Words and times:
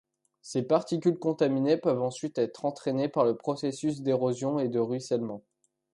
Ces 0.41 0.63
particules 0.63 1.19
contaminées 1.19 1.77
peuvent 1.77 2.01
ensuite 2.01 2.39
être 2.39 2.65
entraînées 2.65 3.07
par 3.07 3.23
les 3.23 3.35
processus 3.35 4.01
d’érosion 4.01 4.57
et 4.57 4.67
de 4.67 4.79
ruissellement. 4.79 5.43